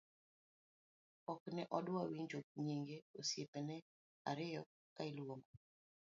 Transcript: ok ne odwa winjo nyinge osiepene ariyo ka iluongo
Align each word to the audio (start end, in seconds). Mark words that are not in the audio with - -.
ok 1.31 1.41
ne 1.55 1.63
odwa 1.77 2.01
winjo 2.09 2.39
nyinge 2.65 2.97
osiepene 3.19 3.75
ariyo 4.29 4.61
ka 4.95 5.01
iluongo 5.09 5.51